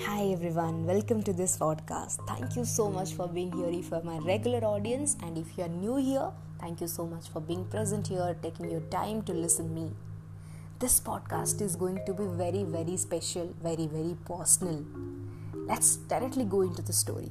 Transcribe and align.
Hi 0.00 0.24
everyone, 0.32 0.86
welcome 0.86 1.22
to 1.22 1.32
this 1.32 1.56
podcast. 1.56 2.18
Thank 2.26 2.56
you 2.56 2.64
so 2.64 2.90
much 2.90 3.12
for 3.12 3.28
being 3.28 3.52
here 3.52 3.68
if 3.68 3.90
you 3.90 3.96
are 3.96 4.02
my 4.02 4.18
regular 4.18 4.58
audience 4.64 5.16
and 5.22 5.38
if 5.38 5.56
you 5.56 5.64
are 5.64 5.68
new 5.68 5.94
here, 5.96 6.32
thank 6.60 6.80
you 6.80 6.88
so 6.88 7.06
much 7.06 7.28
for 7.28 7.40
being 7.40 7.64
present 7.66 8.08
here, 8.08 8.36
taking 8.42 8.68
your 8.68 8.80
time 8.80 9.22
to 9.22 9.32
listen 9.32 9.72
me. 9.72 9.92
This 10.80 10.98
podcast 10.98 11.62
is 11.62 11.76
going 11.76 12.00
to 12.06 12.12
be 12.12 12.24
very 12.26 12.64
very 12.64 12.96
special, 12.96 13.54
very 13.62 13.86
very 13.86 14.16
personal. 14.24 14.84
Let's 15.54 15.96
directly 15.96 16.44
go 16.44 16.62
into 16.62 16.82
the 16.82 16.92
story. 16.92 17.30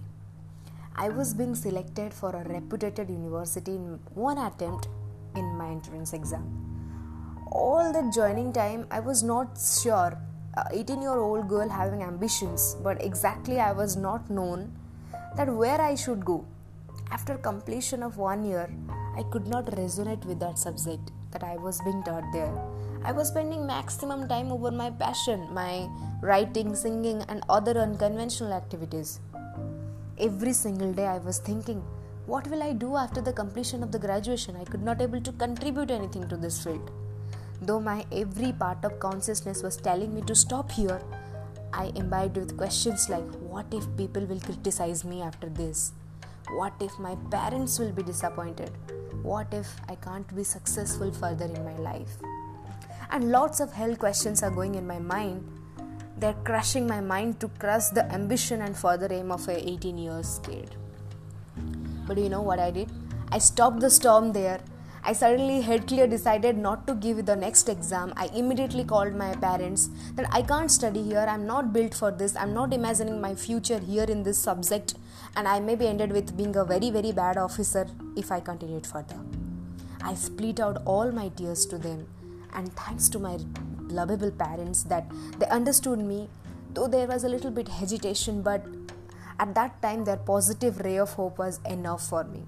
I 0.95 1.09
was 1.09 1.33
being 1.33 1.55
selected 1.55 2.13
for 2.13 2.33
a 2.33 2.47
reputed 2.47 3.09
university 3.09 3.75
in 3.75 3.99
one 4.13 4.37
attempt 4.37 4.87
in 5.35 5.43
my 5.57 5.67
entrance 5.67 6.13
exam. 6.13 6.47
All 7.51 7.91
the 7.91 8.09
joining 8.15 8.53
time, 8.53 8.87
I 8.89 9.01
was 9.01 9.21
not 9.21 9.59
sure 9.59 10.17
Uh, 10.55 10.63
18 10.71 11.01
year 11.01 11.17
old 11.17 11.47
girl 11.49 11.67
having 11.67 12.03
ambitions, 12.03 12.75
but 12.83 13.03
exactly 13.03 13.59
I 13.59 13.71
was 13.71 13.95
not 13.95 14.29
known 14.29 14.71
that 15.35 15.49
where 15.51 15.81
I 15.81 15.95
should 15.95 16.23
go. 16.23 16.45
After 17.09 17.37
completion 17.37 18.03
of 18.03 18.17
one 18.17 18.43
year, 18.43 18.69
I 19.17 19.23
could 19.31 19.47
not 19.47 19.65
resonate 19.65 20.25
with 20.25 20.39
that 20.41 20.59
subject 20.59 21.11
that 21.31 21.43
I 21.43 21.57
was 21.57 21.81
being 21.81 22.03
taught 22.03 22.31
there. 22.31 22.53
I 23.03 23.11
was 23.11 23.29
spending 23.29 23.65
maximum 23.65 24.27
time 24.27 24.51
over 24.51 24.69
my 24.69 24.91
passion, 24.91 25.51
my 25.51 25.89
writing, 26.21 26.75
singing, 26.75 27.23
and 27.29 27.43
other 27.49 27.77
unconventional 27.79 28.53
activities. 28.53 29.19
Every 30.19 30.53
single 30.53 30.93
day 30.93 31.07
I 31.07 31.17
was 31.17 31.39
thinking, 31.39 31.83
what 32.27 32.47
will 32.47 32.61
I 32.61 32.73
do 32.73 32.95
after 32.95 33.21
the 33.21 33.33
completion 33.33 33.81
of 33.81 33.91
the 33.91 33.99
graduation? 33.99 34.55
I 34.55 34.65
could 34.65 34.83
not 34.83 35.01
able 35.01 35.19
to 35.19 35.31
contribute 35.31 35.89
anything 35.89 36.27
to 36.29 36.37
this 36.37 36.63
field. 36.63 36.91
Though 37.61 37.79
my 37.79 38.05
every 38.11 38.51
part 38.51 38.83
of 38.83 38.99
consciousness 38.99 39.63
was 39.63 39.77
telling 39.77 40.13
me 40.13 40.21
to 40.23 40.35
stop 40.35 40.71
here, 40.71 41.01
I 41.71 41.91
imbibed 41.95 42.37
with 42.37 42.57
questions 42.57 43.09
like 43.09 43.27
what 43.35 43.65
if 43.71 43.85
people 43.97 44.25
will 44.25 44.39
criticize 44.39 45.03
me 45.03 45.21
after 45.21 45.49
this? 45.49 45.93
What 46.51 46.73
if 46.79 46.97
my 46.99 47.15
parents 47.31 47.79
will 47.79 47.91
be 47.91 48.03
disappointed? 48.03 48.71
What 49.23 49.53
if 49.53 49.67
I 49.89 49.95
can't 49.95 50.35
be 50.35 50.43
successful 50.43 51.11
further 51.11 51.45
in 51.45 51.63
my 51.63 51.77
life? 51.77 52.17
And 53.09 53.31
lots 53.31 53.59
of 53.59 53.71
hell 53.71 53.95
questions 53.95 54.43
are 54.43 54.51
going 54.51 54.75
in 54.75 54.85
my 54.85 54.99
mind. 54.99 55.47
They're 56.17 56.41
crushing 56.43 56.85
my 56.87 57.01
mind 57.01 57.39
to 57.39 57.47
crush 57.47 57.87
the 57.87 58.05
ambition 58.11 58.61
and 58.61 58.77
further 58.77 59.07
aim 59.11 59.31
of 59.31 59.47
a 59.47 59.69
18 59.69 59.97
years 59.97 60.39
kid. 60.43 60.75
But 62.05 62.17
you 62.17 62.29
know 62.29 62.41
what 62.41 62.59
I 62.59 62.71
did? 62.71 62.91
I 63.31 63.39
stopped 63.39 63.79
the 63.79 63.89
storm 63.89 64.31
there 64.31 64.59
I 65.05 65.11
suddenly 65.11 65.59
head 65.59 65.85
clear 65.85 66.07
decided 66.07 66.57
not 66.57 66.87
to 66.87 66.95
give 66.95 67.25
the 67.25 67.35
next 67.35 67.67
exam. 67.67 68.13
I 68.15 68.27
immediately 68.27 68.85
called 68.85 69.13
my 69.15 69.35
parents 69.35 69.89
that 70.15 70.27
I 70.31 70.41
can't 70.41 70.71
study 70.71 71.03
here. 71.03 71.25
I'm 71.27 71.45
not 71.45 71.73
built 71.73 71.93
for 71.93 72.09
this. 72.09 72.37
I'm 72.37 72.53
not 72.53 72.73
imagining 72.73 73.19
my 73.19 73.35
future 73.35 73.79
here 73.79 74.05
in 74.05 74.23
this 74.23 74.37
subject 74.37 74.95
and 75.35 75.45
I 75.45 75.59
may 75.59 75.75
be 75.75 75.87
ended 75.87 76.13
with 76.13 76.37
being 76.37 76.55
a 76.55 76.63
very 76.63 76.89
very 76.89 77.11
bad 77.11 77.35
officer 77.35 77.85
if 78.15 78.31
I 78.31 78.39
continued 78.39 78.87
further. 78.87 79.19
I 80.01 80.13
split 80.13 80.61
out 80.61 80.81
all 80.85 81.11
my 81.11 81.27
tears 81.29 81.65
to 81.65 81.77
them 81.77 82.07
and 82.53 82.71
thanks 82.73 83.09
to 83.09 83.19
my 83.19 83.37
lovable 83.89 84.31
parents 84.31 84.83
that 84.83 85.05
they 85.37 85.47
understood 85.47 85.99
me 85.99 86.29
though 86.73 86.87
there 86.87 87.07
was 87.07 87.25
a 87.25 87.29
little 87.29 87.51
bit 87.51 87.67
hesitation 87.67 88.41
but 88.41 88.65
at 89.39 89.53
that 89.53 89.81
time 89.81 90.05
their 90.05 90.17
positive 90.17 90.79
ray 90.79 90.97
of 90.97 91.11
hope 91.13 91.37
was 91.37 91.59
enough 91.65 92.07
for 92.07 92.23
me 92.23 92.45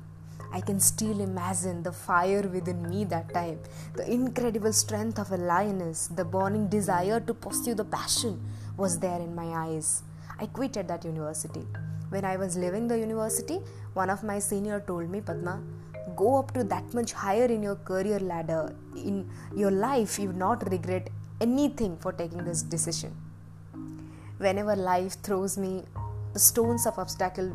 I 0.55 0.61
can 0.61 0.79
still 0.79 1.19
imagine 1.19 1.83
the 1.83 1.91
fire 1.91 2.43
within 2.47 2.89
me 2.89 3.03
that 3.13 3.33
time, 3.33 3.59
the 3.93 4.09
incredible 4.09 4.71
strength 4.71 5.19
of 5.19 5.31
a 5.33 5.37
lioness, 5.37 6.07
the 6.07 6.23
burning 6.23 6.69
desire 6.69 7.19
to 7.19 7.33
pursue 7.33 7.73
the 7.75 7.83
passion 7.83 8.39
was 8.77 8.97
there 8.99 9.19
in 9.19 9.35
my 9.35 9.47
eyes. 9.63 10.03
I 10.39 10.45
quitted 10.45 10.87
that 10.87 11.03
university. 11.03 11.67
When 12.07 12.23
I 12.23 12.37
was 12.37 12.55
leaving 12.55 12.87
the 12.87 12.97
university, 12.97 13.59
one 13.95 14.09
of 14.09 14.23
my 14.23 14.39
senior 14.39 14.79
told 14.79 15.09
me, 15.09 15.19
Padma, 15.19 15.61
go 16.15 16.37
up 16.37 16.53
to 16.53 16.63
that 16.63 16.93
much 16.93 17.11
higher 17.11 17.47
in 17.57 17.61
your 17.61 17.75
career 17.75 18.19
ladder. 18.19 18.73
In 18.95 19.29
your 19.53 19.71
life, 19.71 20.17
you 20.17 20.29
will 20.29 20.37
not 20.37 20.71
regret 20.71 21.09
anything 21.41 21.97
for 21.97 22.13
taking 22.13 22.45
this 22.45 22.61
decision. 22.61 23.13
Whenever 24.37 24.77
life 24.77 25.21
throws 25.21 25.57
me 25.57 25.83
the 26.31 26.39
stones 26.39 26.85
of 26.85 26.97
obstacle 26.97 27.51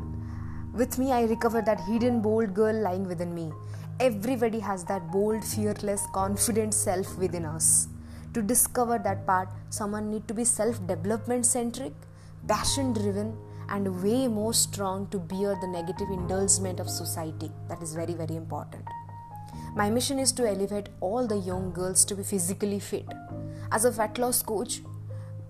with 0.75 0.99
me, 0.99 1.13
I 1.13 1.23
recover 1.25 1.63
that 1.63 1.81
hidden 1.81 2.21
bold 2.21 2.55
girl 2.55 2.75
lying 2.75 3.07
within 3.07 3.35
me. 3.35 3.53
Everybody 3.99 4.61
has 4.61 4.85
that 4.85 5.11
bold, 5.11 5.45
fearless, 5.45 6.07
confident 6.13 6.75
self 6.75 7.19
within 7.19 7.45
us. 7.45 7.89
To 8.35 8.43
discover 8.43 8.99
that 8.99 9.27
part, 9.27 9.49
someone 9.71 10.11
need 10.11 10.29
to 10.29 10.35
be 10.35 10.45
self-development 10.45 11.45
centric, 11.45 11.93
passion 12.47 12.93
driven, 12.93 13.37
and 13.69 14.03
way 14.03 14.29
more 14.29 14.55
strong 14.55 15.07
to 15.09 15.19
bear 15.19 15.57
the 15.61 15.69
negative 15.69 16.09
indulgence 16.11 16.81
of 16.81 16.89
society. 16.89 17.51
That 17.69 17.83
is 17.83 17.95
very, 17.95 18.15
very 18.15 18.37
important. 18.37 18.85
My 19.75 19.91
mission 19.91 20.19
is 20.19 20.33
to 20.33 20.49
elevate 20.49 20.89
all 21.01 21.27
the 21.27 21.37
young 21.39 21.73
girls 21.73 22.05
to 22.07 22.15
be 22.15 22.23
physically 22.23 22.81
fit. 22.81 23.07
As 23.71 23.85
a 23.85 23.93
fat 23.93 24.19
loss 24.19 24.43
coach, 24.43 24.83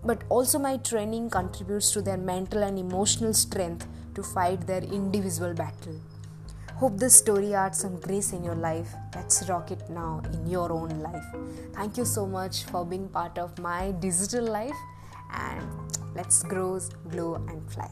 but 0.04 0.24
also 0.28 0.58
my 0.58 0.76
training 0.78 1.30
contributes 1.30 1.92
to 1.92 2.02
their 2.02 2.16
mental 2.16 2.62
and 2.62 2.78
emotional 2.78 3.34
strength 3.34 3.86
to 4.14 4.22
fight 4.22 4.66
their 4.66 4.82
individual 4.82 5.54
battle. 5.54 6.00
Hope 6.76 6.96
this 6.96 7.14
story 7.14 7.54
adds 7.54 7.78
some 7.78 8.00
grace 8.00 8.32
in 8.32 8.42
your 8.42 8.54
life. 8.54 8.94
Let's 9.14 9.48
rock 9.48 9.70
it 9.70 9.90
now 9.90 10.22
in 10.32 10.46
your 10.46 10.72
own 10.72 11.00
life. 11.00 11.24
Thank 11.74 11.98
you 11.98 12.06
so 12.06 12.26
much 12.26 12.64
for 12.64 12.86
being 12.86 13.08
part 13.08 13.36
of 13.36 13.58
my 13.58 13.90
digital 13.92 14.44
life 14.44 14.76
and 15.32 15.66
let's 16.14 16.42
grow, 16.42 16.80
glow, 17.10 17.34
and 17.34 17.70
fly. 17.70 17.90